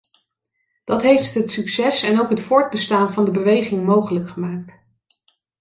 Dat 0.83 1.01
heeft 1.01 1.33
het 1.33 1.51
succes 1.51 2.01
en 2.01 2.19
ook 2.21 2.29
het 2.29 2.41
voortbestaan 2.41 3.13
van 3.13 3.25
de 3.25 3.31
beweging 3.31 3.85
mogelijk 3.85 4.29
gemaakt. 4.29 4.79